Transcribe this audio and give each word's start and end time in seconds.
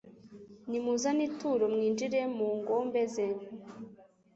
Nimuzane 0.69 1.21
ituro 1.29 1.65
mwinjire 1.73 2.19
mu 2.35 2.47
ngombe 2.59 3.01
ze 3.13 3.27